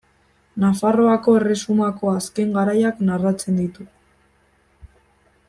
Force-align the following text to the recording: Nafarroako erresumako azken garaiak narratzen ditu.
Nafarroako 0.61 1.35
erresumako 1.41 2.09
azken 2.13 2.57
garaiak 2.57 3.05
narratzen 3.11 3.61
ditu. 3.63 3.87